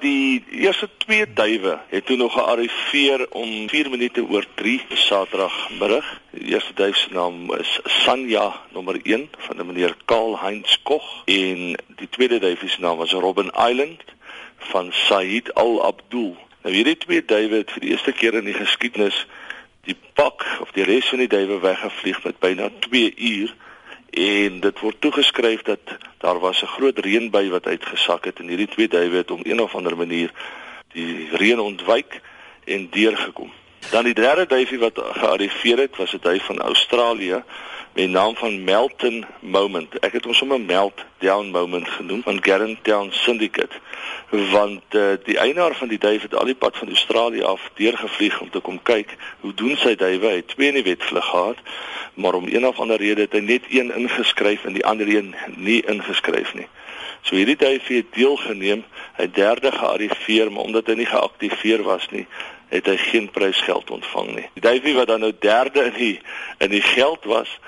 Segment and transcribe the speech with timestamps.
[0.00, 6.20] Die eerste twee duwe het toe nog gearriveer om 4 minute oor 3 Saterdagmiddag.
[6.30, 11.22] Die eerste duif se naam is Sanja nommer 1 van 'n meneer Karl Heinz Koch
[11.24, 14.00] en die tweede duif se naam was Robin Island
[14.56, 16.36] van Said Al Abdul.
[16.62, 19.26] Nou hierdie twee duwe het vir die eerste keer in die geskiedenis
[19.84, 23.54] die pak of die res van die duwe weggevlieg met byna 2 uur
[24.10, 25.80] en dit word toegeskryf dat
[26.18, 29.60] daar was 'n groot reënbuy wat uitgesak het en hierdie twee duwe het om een
[29.60, 30.30] of ander manier
[30.92, 32.20] die reën ontwyk
[32.64, 33.52] en deurgekom.
[33.90, 37.42] Dan die derde duifie wat gearriveer het, was 'n duif van Australië
[37.92, 39.98] met die naam van Melton Moment.
[39.98, 43.76] Ek het hom sommer Melt Down Moment genoem van Garden Town Syndicate
[44.30, 48.40] want uh, die eienaar van die duif het al die pad van Australië af deurgevlieg
[48.40, 50.26] om te kom kyk hoe doen sy duwe.
[50.26, 51.58] Hy het twee in die wetvlug gehad
[52.14, 55.34] maar om een of ander rede het hy net een ingeskryf en die ander een
[55.56, 56.68] nie ingeskryf nie.
[57.22, 58.84] So hierdie duifie het deelgeneem,
[59.18, 62.26] hy derde gearriveer, maar omdat hy nie geaktiveer was nie,
[62.70, 64.46] het hy geen prysgeld ontvang nie.
[64.56, 66.14] Die duifie wat dan nou derde in die
[66.64, 67.58] in die geld was,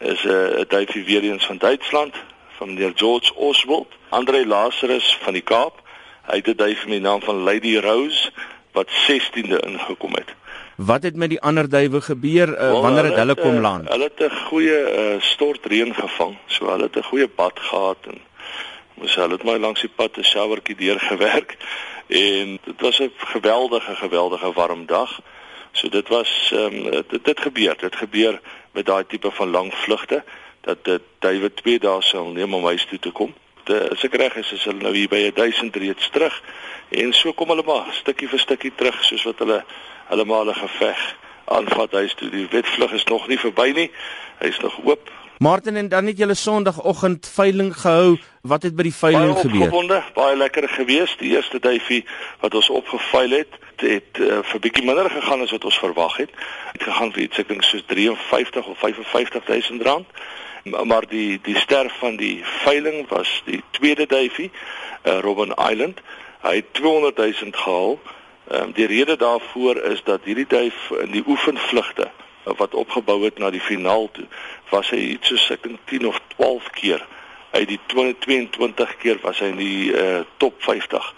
[0.00, 2.14] is 'n uh, duifie weer eens van Duitsland,
[2.56, 5.82] van meneer George Oswald, Andre Lazarus van die Kaap.
[6.26, 8.30] Hy het 'n duif met die naam van Lady Rose
[8.72, 10.34] wat 16de ingekom het.
[10.76, 13.88] Wat het met die ander duwe gebeur uh, wanneer het hulle kom land?
[13.88, 16.36] Hulle het 'n goeie uh, stortreën gevang.
[16.46, 18.18] So hulle het 'n goeie pad gehad en
[18.94, 21.56] moes hulle het my langs die pad 'n showertjie deurgewerk
[22.28, 25.20] en dit was 'n geweldige geweldige warm dag.
[25.72, 27.76] So dit was um, dit dit gebeur.
[27.78, 28.40] Dit gebeur
[28.72, 30.24] met daai tipe van lang vlugte
[30.60, 33.34] dat dit duwe 2 dae sal neem om huis toe te kom.
[33.70, 36.42] As ek reg is, is hulle nou hier by 1000 reeds terug
[36.90, 39.60] en so kom hulle maar stukkie vir stukkie terug soos wat hulle
[40.10, 41.02] hulle maar 'n geveg
[41.50, 42.30] aanvat huis toe.
[42.30, 43.90] Die wetvlug is nog nie verby nie.
[44.38, 45.10] Hy is nog oop.
[45.40, 48.18] Martin en dan het julle Sondagoggend veiling gehou.
[48.40, 49.62] Wat het by die veiling baie gebeur?
[49.62, 51.18] Opgewonde, baie lekker geweest.
[51.18, 52.02] Die eerste duifie
[52.40, 56.34] wat ons opgeveil het, het, uh, vir bietjie minder gegaan as wat ons verwag het.
[56.72, 60.06] Het gegaan vir iets ek dink soos 53 of 55000 rand.
[60.84, 66.04] Maar die die ster van die veiling was die tweede duifie, uh, Robben Island.
[66.44, 67.96] Hy het 200 000 gehaal.
[68.50, 72.10] Ehm um, die rede daarvoor is dat hierdie duif in die oefenvlugte
[72.44, 74.26] wat opgebou het na die finaal toe,
[74.70, 77.06] was hy iets soos ek dink 10 of 12 keer.
[77.50, 81.14] Uit die 22 keer was hy in die uh, top 50